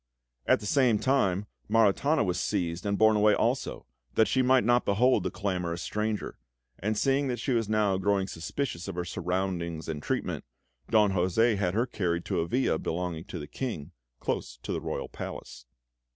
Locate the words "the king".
13.37-13.91